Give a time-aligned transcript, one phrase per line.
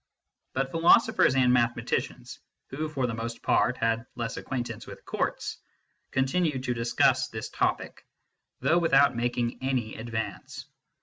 [0.53, 2.39] But philosophers and mathematicians
[2.71, 5.57] who for the most part had less acquaintance with courts
[6.09, 8.03] continued to discuss this topic,
[8.61, 10.65] though without making any advance.